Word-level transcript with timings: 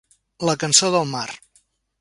La 0.49 0.55
cançó 0.63 0.89
del 0.97 1.07
mar. 1.13 1.27